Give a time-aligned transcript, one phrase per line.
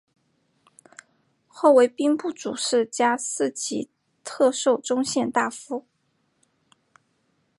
[1.47, 3.87] 后为兵部主事加四级
[4.23, 5.85] 特授中宪大夫。